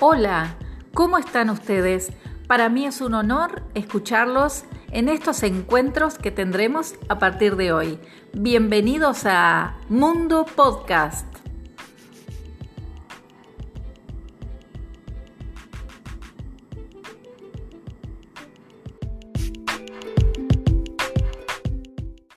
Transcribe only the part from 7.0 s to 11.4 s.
a partir de hoy. Bienvenidos a Mundo Podcast.